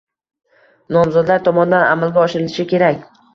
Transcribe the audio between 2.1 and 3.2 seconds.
oshirilishi kerak.